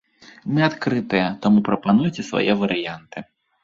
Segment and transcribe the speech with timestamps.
[0.53, 3.29] Мы адкрытыя, таму прапануйце свае варыянты.